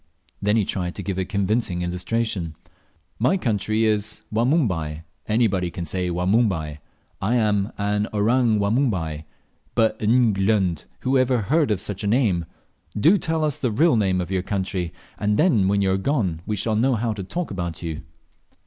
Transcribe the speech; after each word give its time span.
Then 0.41 0.55
he 0.57 0.65
tried 0.65 0.95
to 0.95 1.03
give 1.03 1.19
a 1.19 1.25
convincing 1.25 1.83
illustration. 1.83 2.55
"My 3.19 3.37
country 3.37 3.85
is 3.85 4.23
Wanumbai 4.33 5.03
anybody 5.27 5.69
can 5.69 5.85
say 5.85 6.09
Wanumbai. 6.09 6.79
I'm 7.21 7.71
an 7.77 8.07
orang 8.11 8.57
Wanumbai; 8.57 9.25
but, 9.75 10.01
N 10.01 10.33
glung! 10.33 10.79
who 11.01 11.19
ever 11.19 11.41
heard 11.41 11.69
of 11.69 11.79
such 11.79 12.03
a 12.03 12.07
name? 12.07 12.47
Do 12.99 13.19
tell 13.19 13.43
us 13.43 13.59
the 13.59 13.69
real 13.69 13.95
name 13.95 14.19
of 14.21 14.31
your 14.31 14.41
country, 14.41 14.91
and 15.19 15.37
then 15.37 15.67
when 15.67 15.83
you 15.83 15.91
are 15.91 15.97
gone 15.97 16.41
we 16.47 16.55
shall 16.55 16.75
know 16.75 16.95
how 16.95 17.13
to 17.13 17.21
talk 17.23 17.51
about 17.51 17.83
you." 17.83 18.01